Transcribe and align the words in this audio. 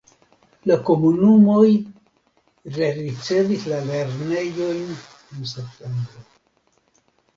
La 0.69 0.75
komunumoj 0.87 1.67
rericevis 2.77 3.67
la 3.75 3.83
lernejojn 3.91 4.83
en 4.97 5.47
septembro. 5.55 6.27